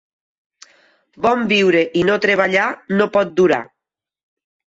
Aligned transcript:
Bon 1.25 1.43
viure 1.51 1.83
i 2.01 2.03
no 2.09 2.17
treballar 2.25 2.65
no 2.95 3.09
pot 3.17 3.35
durar. 3.41 3.63